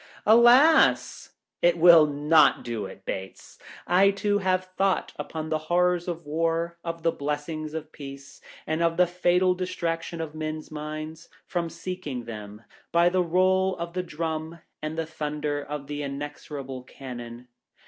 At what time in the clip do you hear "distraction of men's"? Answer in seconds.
9.53-10.71